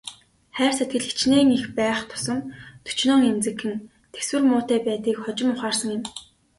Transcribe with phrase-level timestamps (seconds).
[0.55, 2.39] Хайр сэтгэл хэчнээн их байх тусам
[2.85, 3.73] төчнөөн эмзэгхэн,
[4.13, 6.03] тэсвэр муутай байдгийг хожим ухаарсан юм.